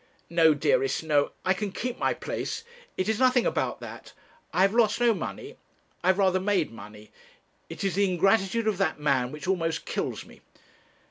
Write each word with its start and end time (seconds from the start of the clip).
'No, 0.31 0.55
dearest, 0.55 1.03
no; 1.03 1.31
I 1.45 1.53
can 1.53 1.71
keep 1.71 1.99
my 1.99 2.11
place. 2.15 2.63
It 2.97 3.07
is 3.07 3.19
nothing 3.19 3.45
about 3.45 3.79
that. 3.81 4.13
I 4.51 4.63
have 4.63 4.73
lost 4.73 4.99
no 4.99 5.13
money; 5.13 5.57
I 6.03 6.07
have 6.07 6.17
rather 6.17 6.39
made 6.39 6.71
money. 6.71 7.11
It 7.69 7.83
is 7.83 7.93
the 7.93 8.05
ingratitude 8.11 8.65
of 8.67 8.79
that 8.79 8.99
man 8.99 9.31
which 9.31 9.47
almost 9.47 9.85
kills 9.85 10.25
me. 10.25 10.41